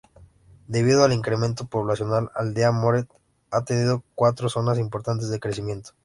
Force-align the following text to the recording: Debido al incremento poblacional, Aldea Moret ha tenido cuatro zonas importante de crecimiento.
Debido 0.67 1.03
al 1.03 1.13
incremento 1.13 1.67
poblacional, 1.67 2.31
Aldea 2.33 2.71
Moret 2.71 3.07
ha 3.51 3.63
tenido 3.63 4.01
cuatro 4.15 4.49
zonas 4.49 4.79
importante 4.79 5.27
de 5.27 5.39
crecimiento. 5.39 5.91